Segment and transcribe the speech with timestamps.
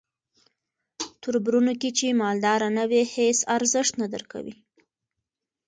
[1.21, 4.55] توربرونو کې چې مالداره نه وې هیس ارزښت نه درکوي.